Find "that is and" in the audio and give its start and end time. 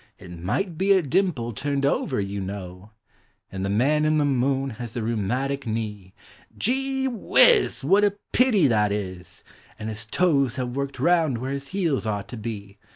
8.65-9.89